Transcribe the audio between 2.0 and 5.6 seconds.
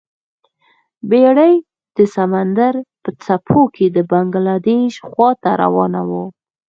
سمندر په څپو کې بنګلادیش خواته